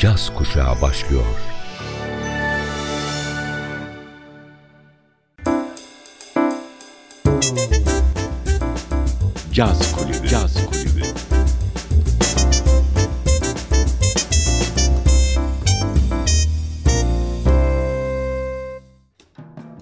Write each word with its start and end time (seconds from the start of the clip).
caz 0.00 0.34
kuşağı 0.34 0.80
başlıyor. 0.82 1.22
Caz 9.52 9.92
Kulübü. 9.92 10.28
Caz 10.28 10.66
Kulübü. 10.66 11.02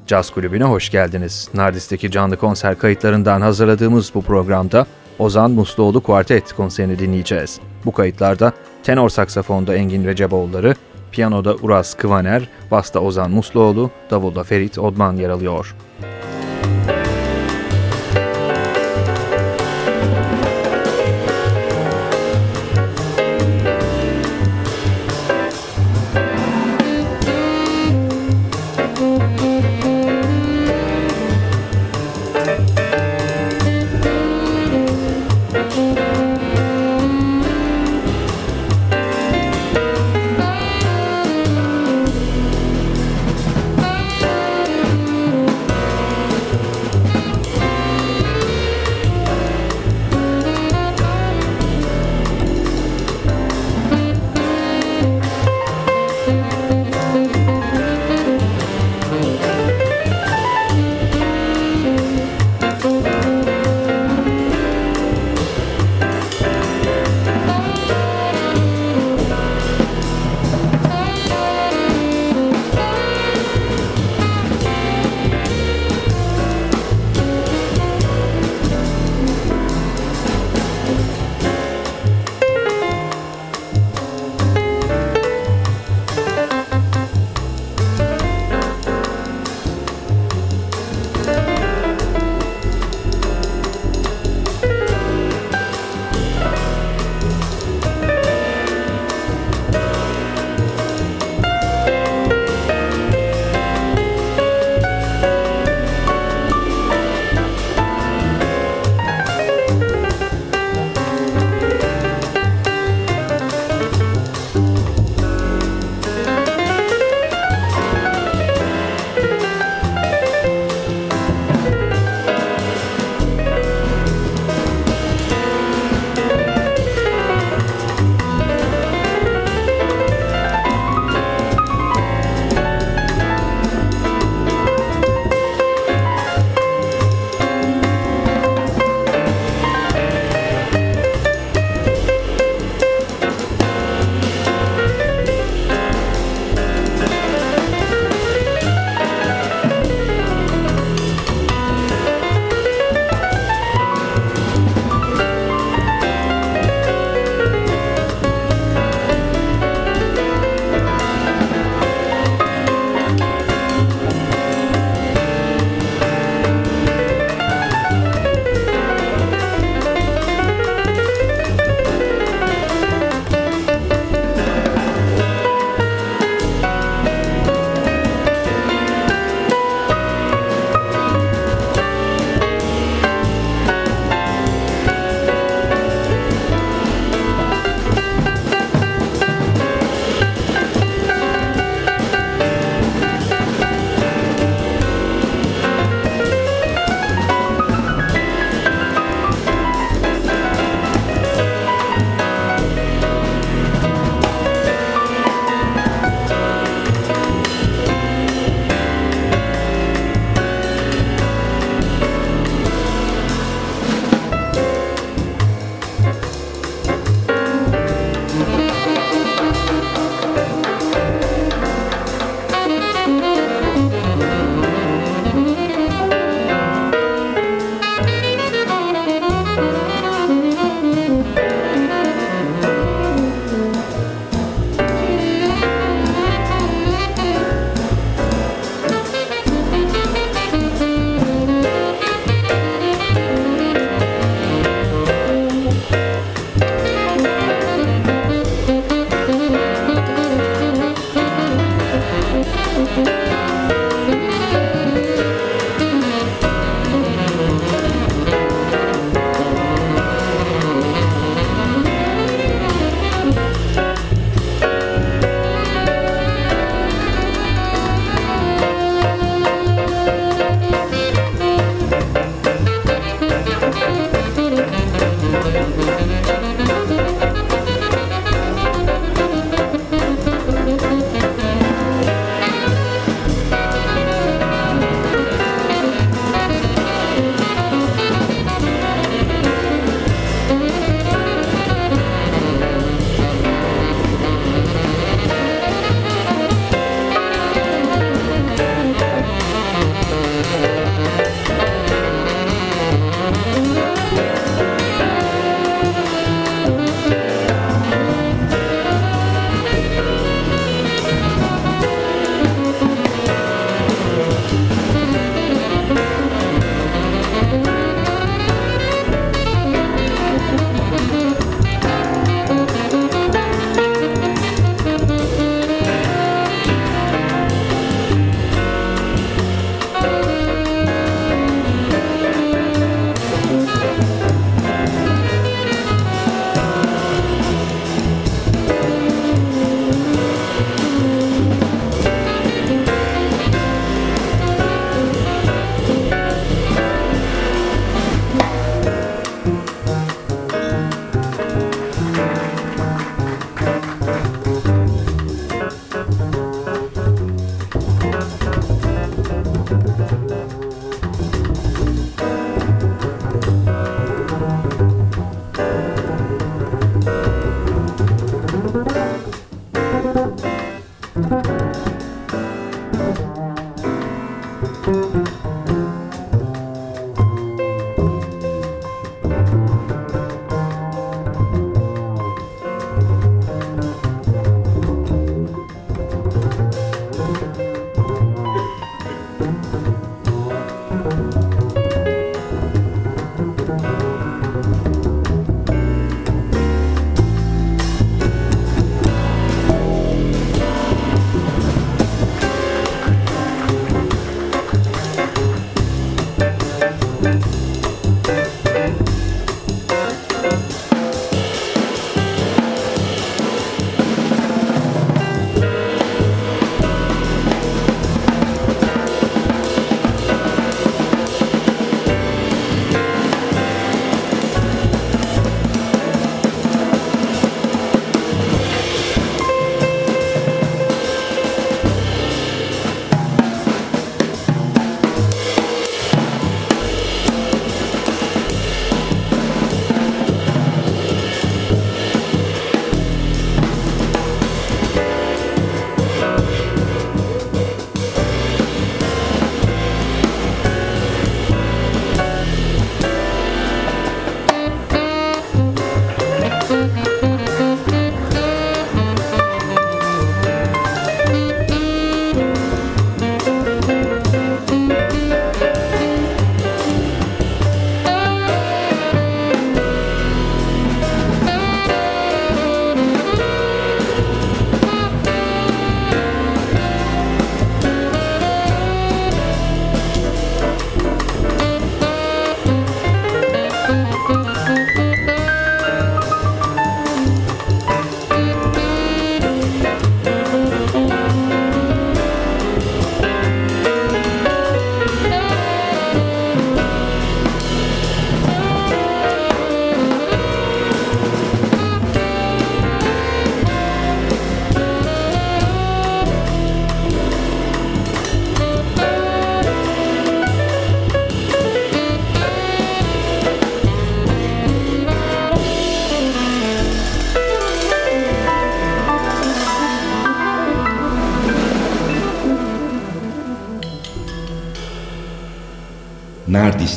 Caz 0.07 0.31
Kulübü'ne 0.31 0.65
hoş 0.65 0.91
geldiniz. 0.91 1.49
Nardis'teki 1.55 2.11
canlı 2.11 2.37
konser 2.37 2.79
kayıtlarından 2.79 3.41
hazırladığımız 3.41 4.15
bu 4.15 4.23
programda 4.23 4.87
Ozan 5.19 5.51
Musluoğlu 5.51 6.03
Kuartet 6.03 6.53
konserini 6.53 6.99
dinleyeceğiz. 6.99 7.61
Bu 7.85 7.93
kayıtlarda 7.93 8.53
tenor 8.89 9.09
saksafonda 9.09 9.75
Engin 9.75 10.05
Receboğulları, 10.05 10.75
piyanoda 11.13 11.55
Uras 11.55 11.95
Kıvaner, 11.95 12.49
basta 12.71 13.01
Ozan 13.01 13.31
Musluoğlu, 13.31 13.91
davulda 14.11 14.45
Ferit 14.45 14.79
Odman 14.79 15.17
yer 15.17 15.31
alıyor. 15.31 15.75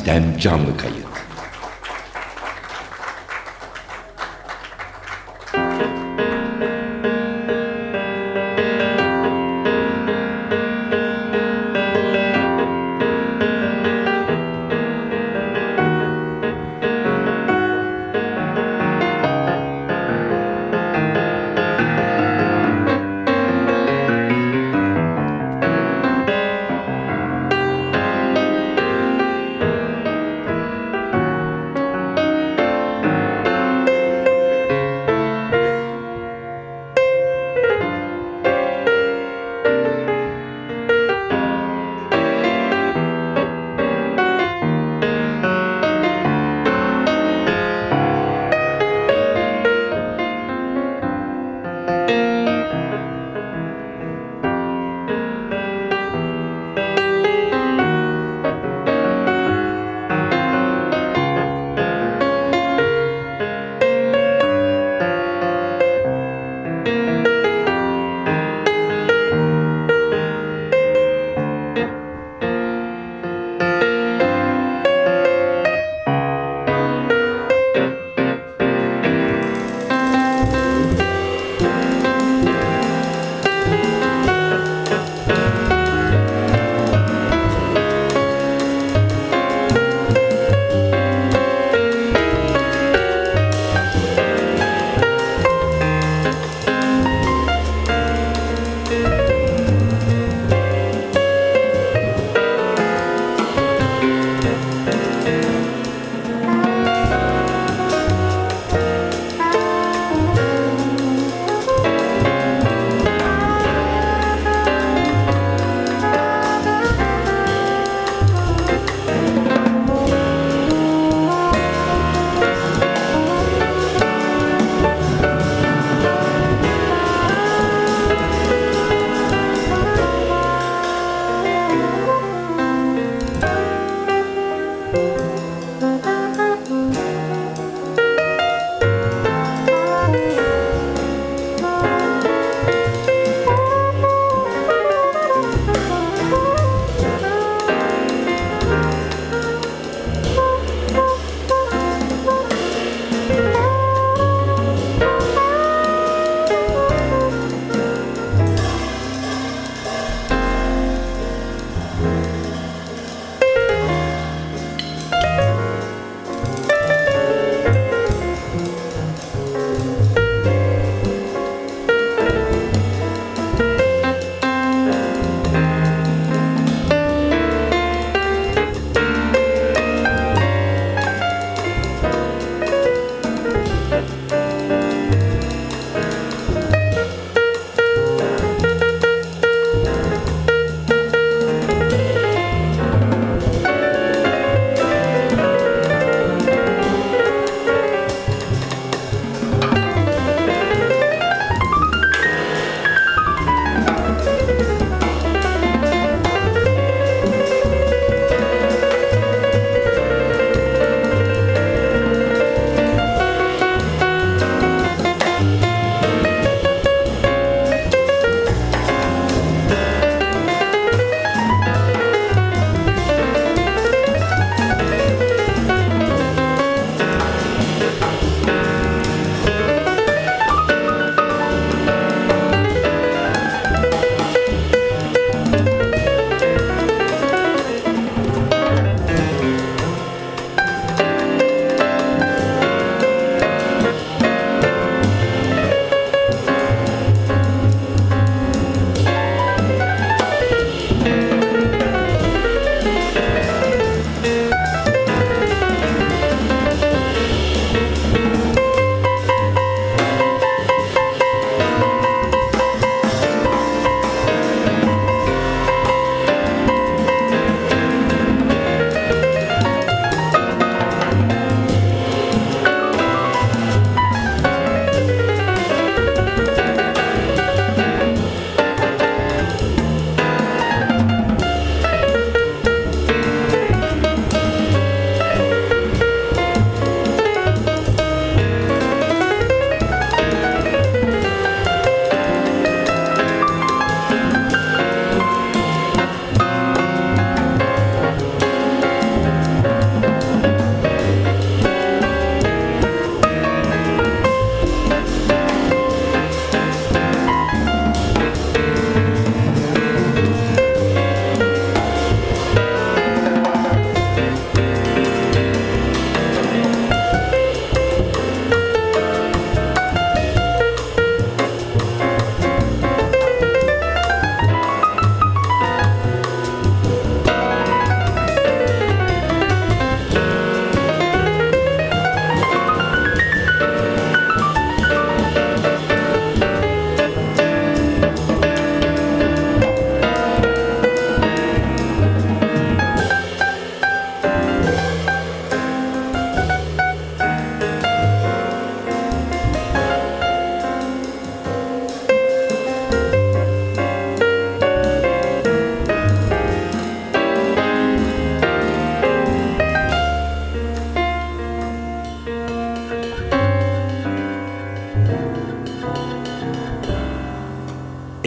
Nardis'ten 0.06 0.38
canlı 0.38 0.76
kayıt. 0.76 1.01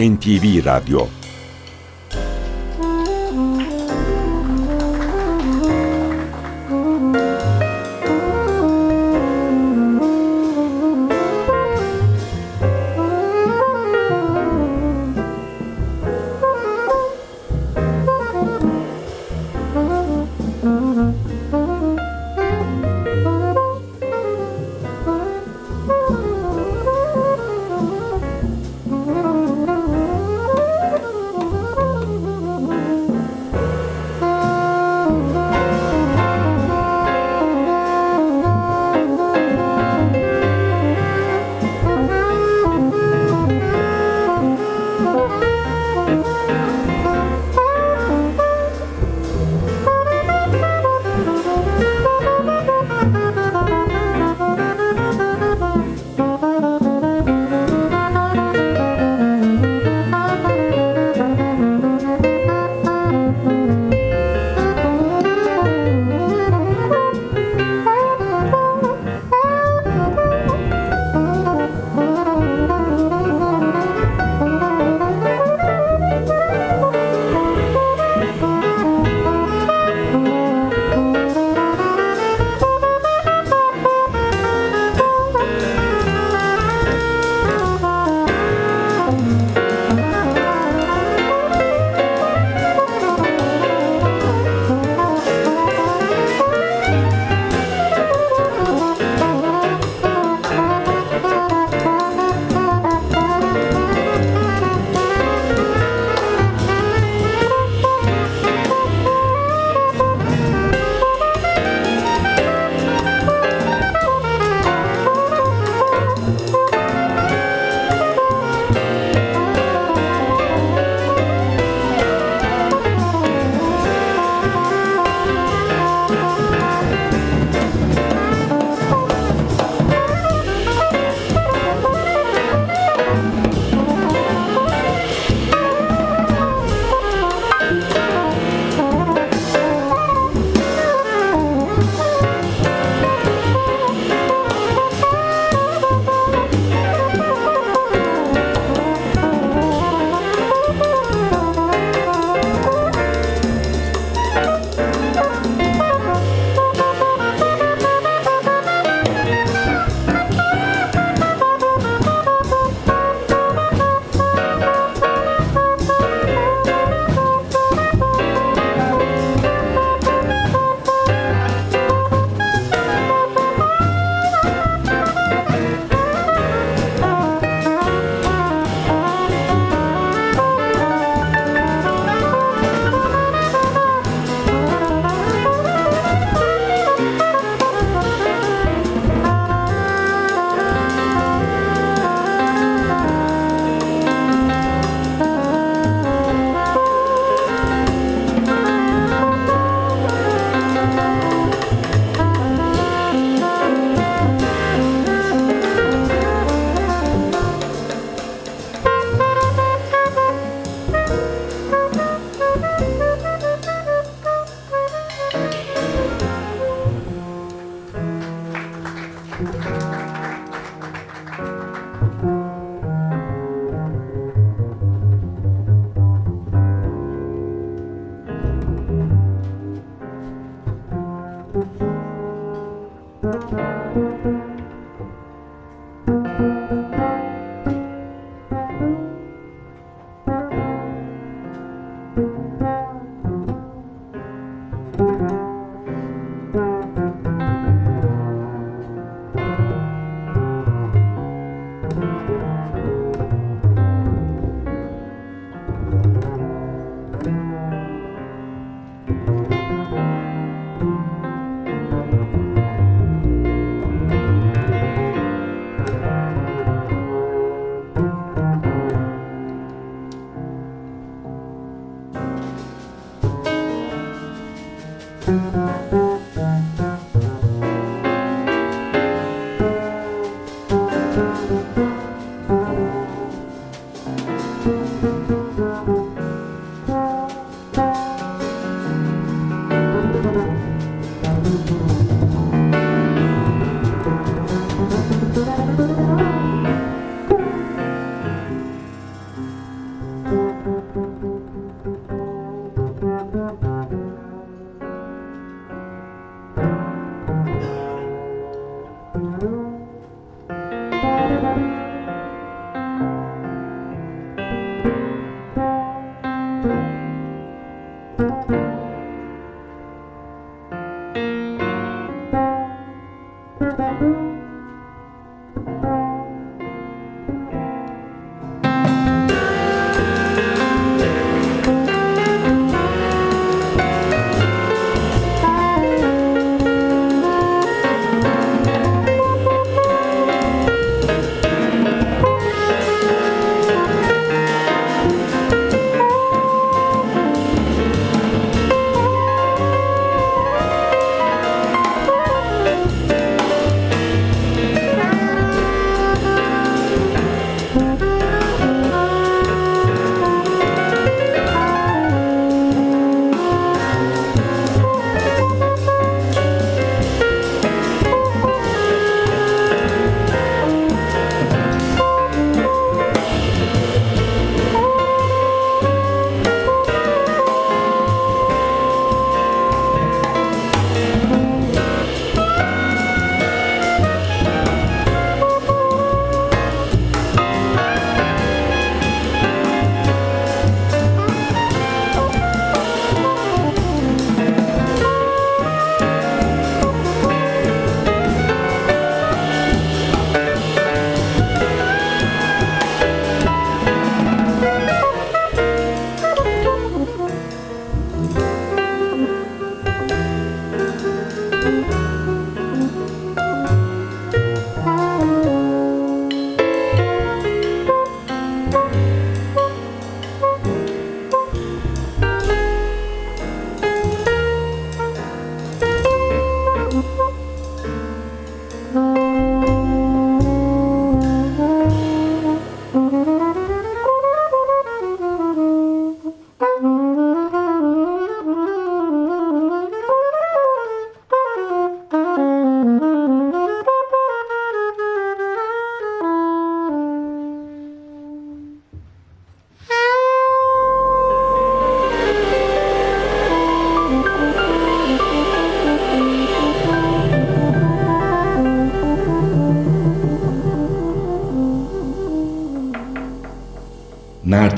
NTV 0.06 0.62
Radyo 0.62 1.15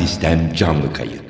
Nardis'ten 0.09 0.53
canlı 0.55 0.93
kayıt. 0.93 1.28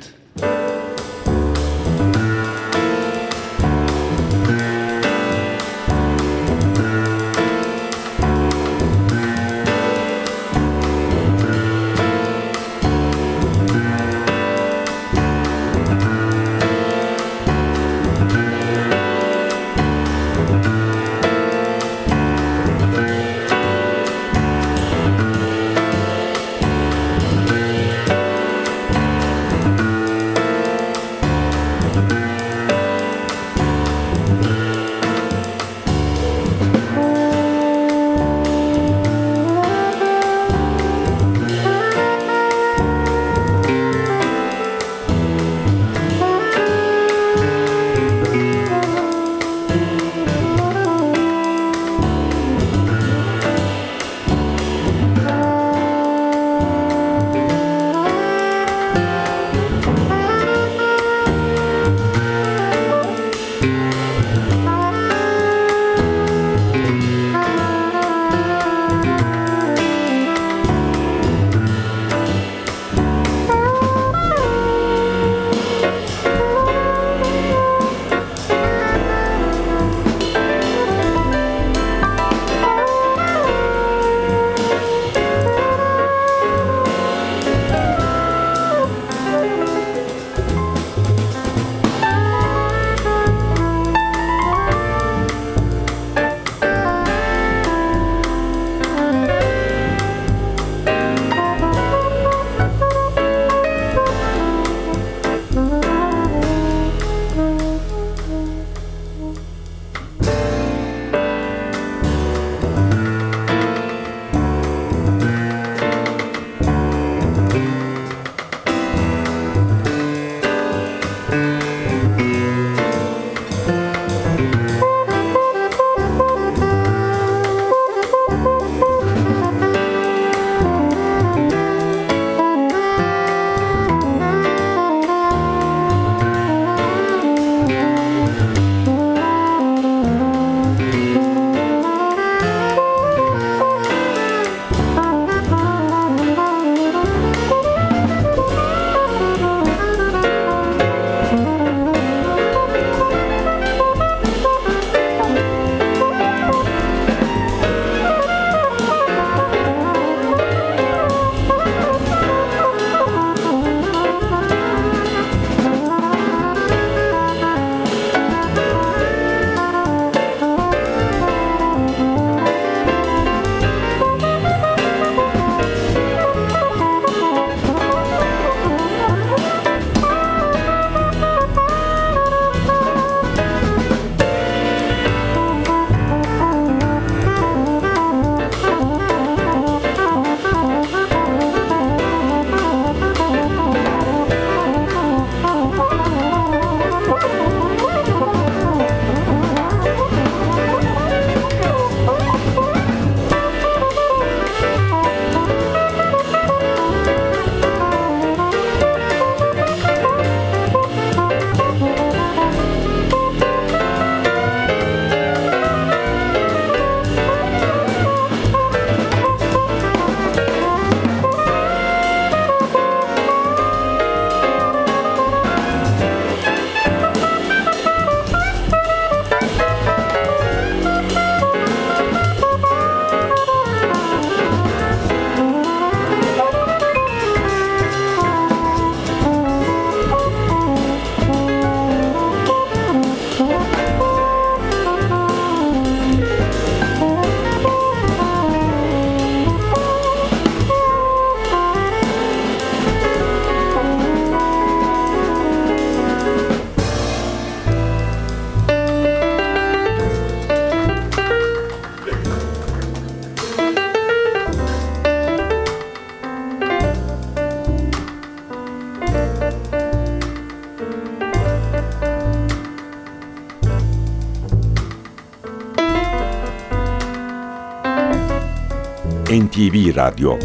Radyo 279.99 280.39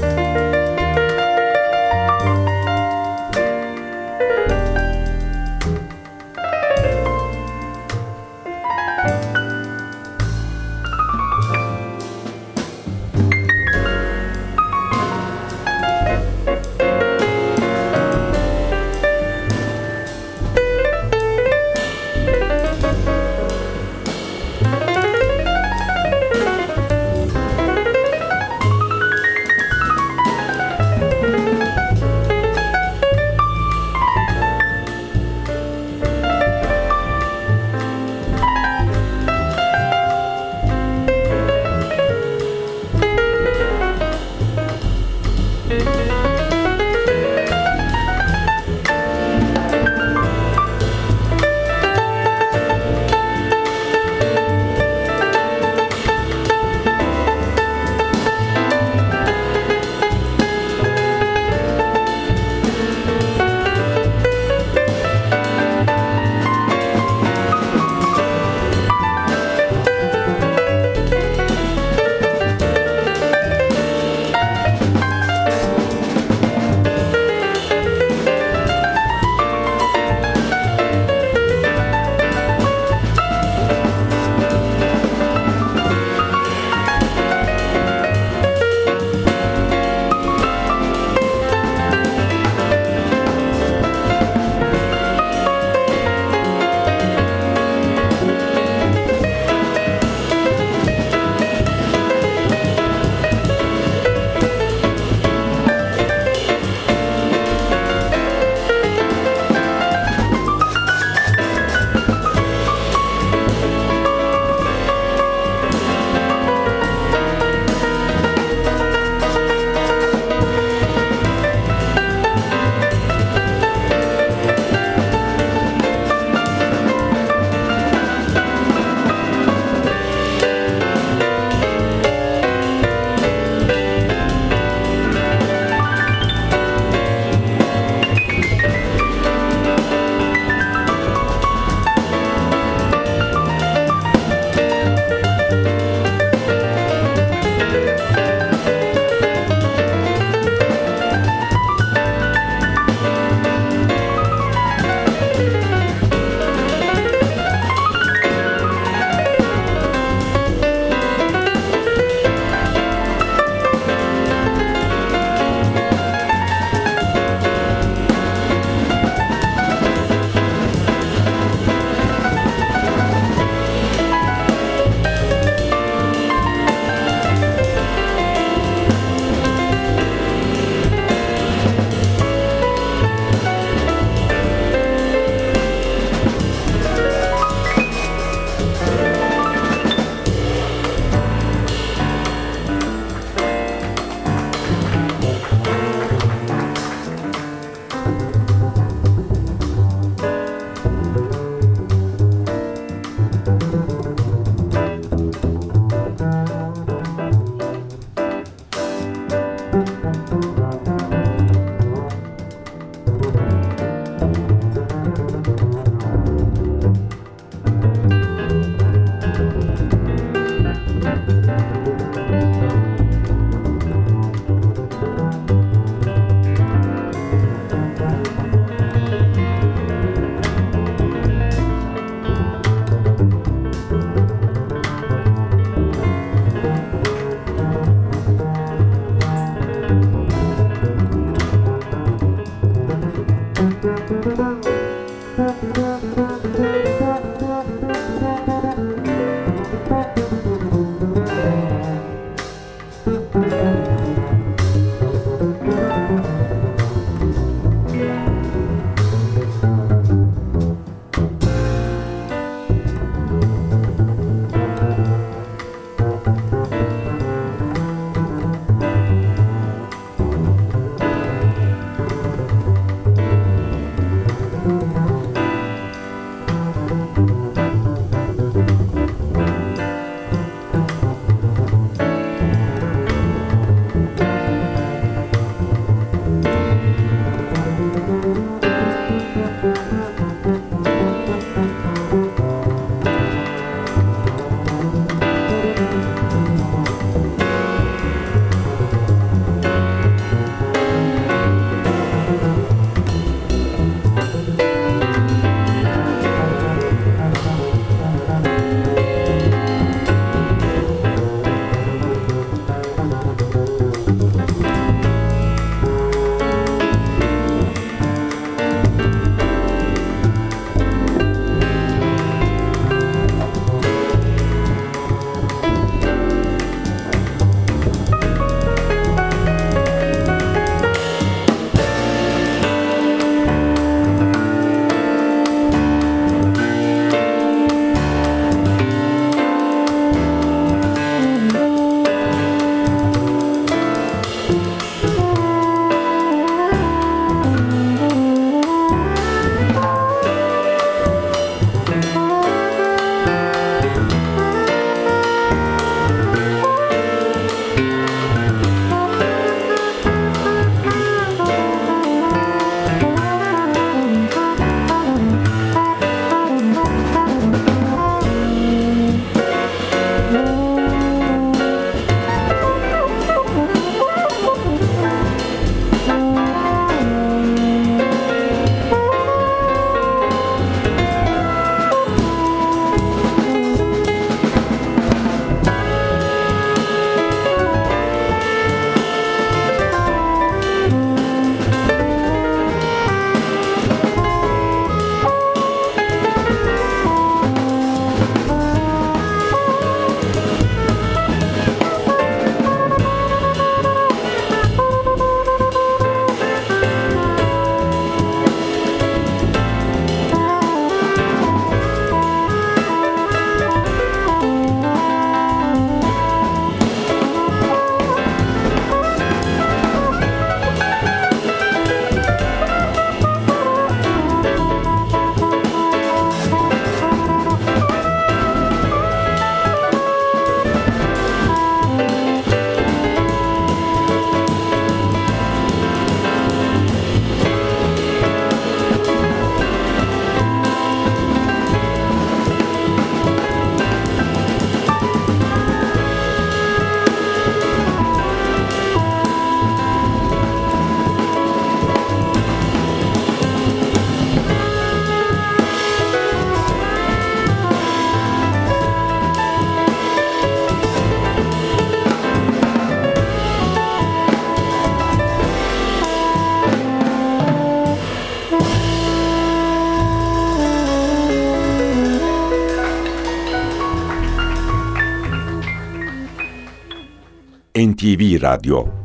NTV 478.05 478.37
Radyo 478.37 479.04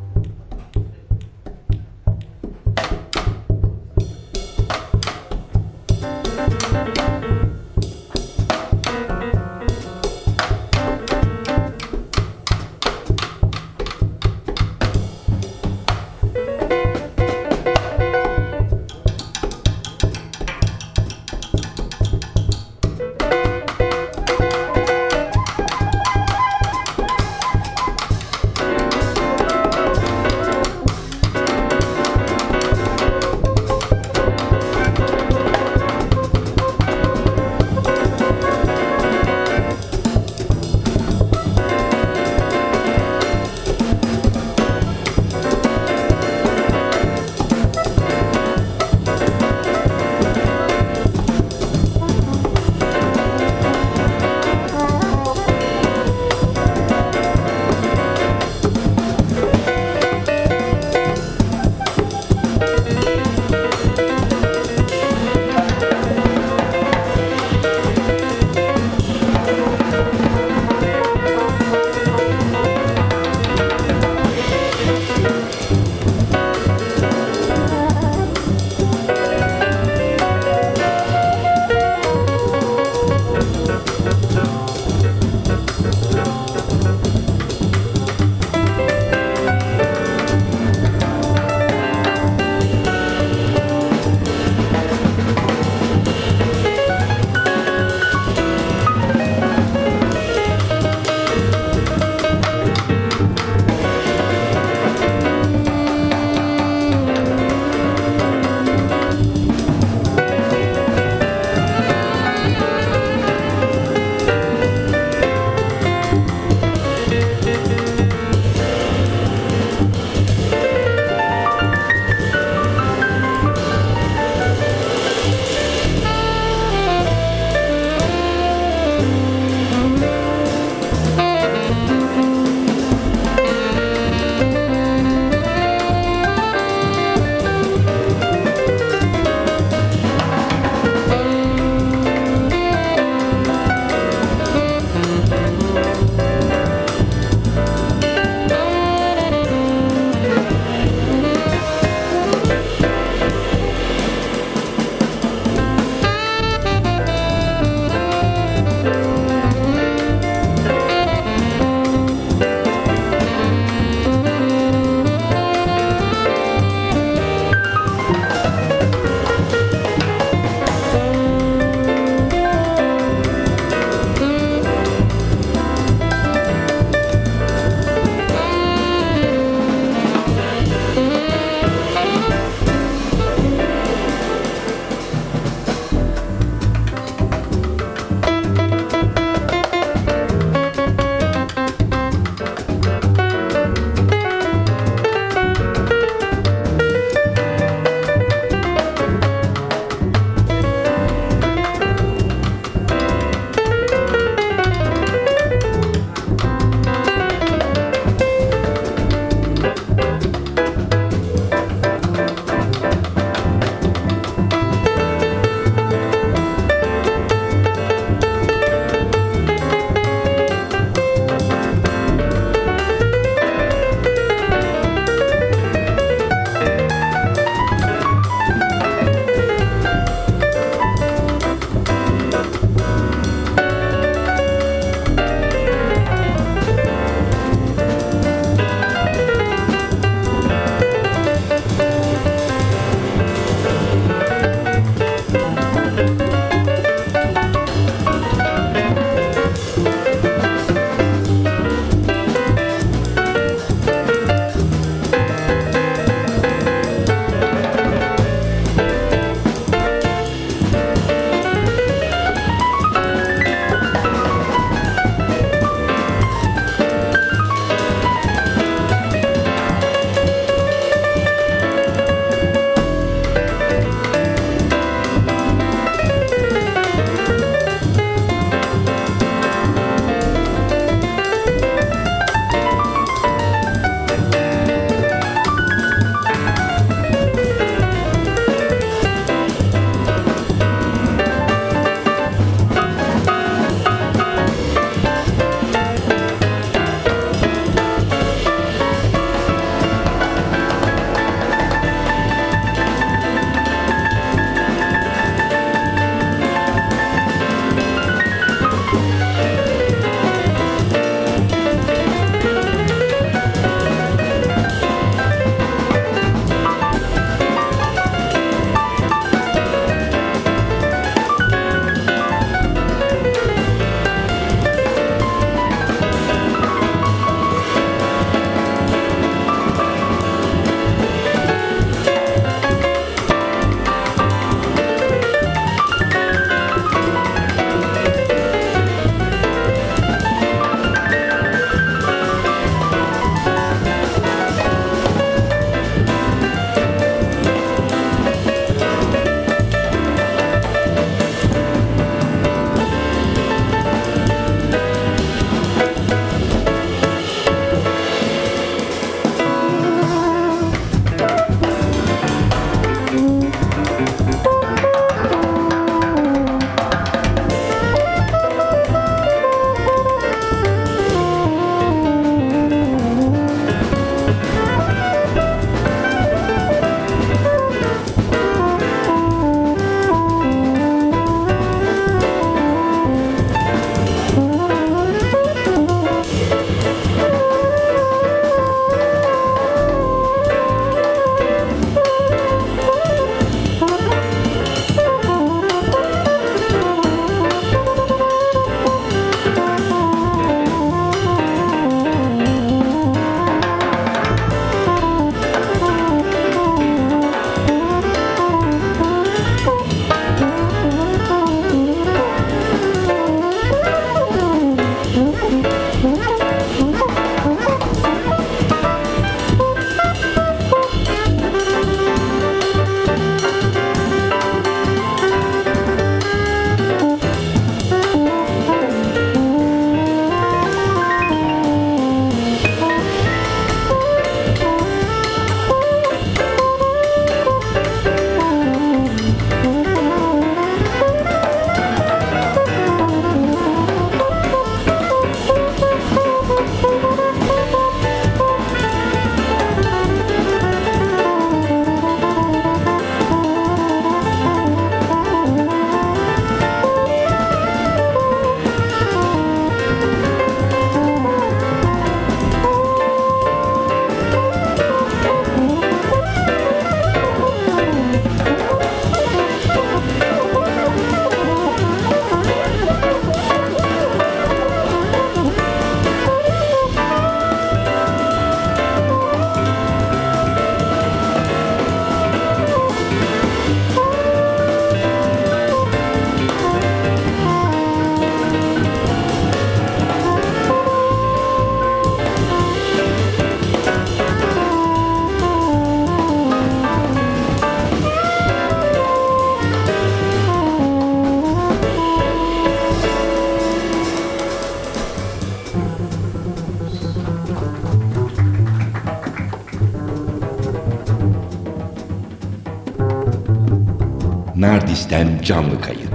Nardis'ten 515.12 515.42
canlı 515.44 515.82
kayıt. 515.82 516.09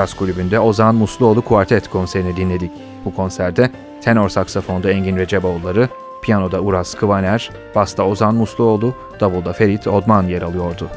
Caz 0.00 0.14
Kulübü'nde 0.14 0.60
Ozan 0.60 0.94
Musluoğlu 0.94 1.42
Kuartet 1.42 1.90
konserini 1.90 2.36
dinledik. 2.36 2.70
Bu 3.04 3.14
konserde 3.14 3.70
tenor 4.00 4.28
saksafonda 4.28 4.90
Engin 4.90 5.16
Receboğulları, 5.16 5.88
piyanoda 6.22 6.60
Uras 6.60 6.94
Kıvaner, 6.94 7.50
basta 7.74 8.06
Ozan 8.06 8.34
Musluoğlu, 8.34 8.94
davulda 9.20 9.52
Ferit 9.52 9.86
Odman 9.86 10.26
yer 10.26 10.42
alıyordu. 10.42 10.88